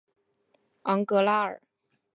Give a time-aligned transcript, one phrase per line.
[0.81, 1.61] 昂格拉尔。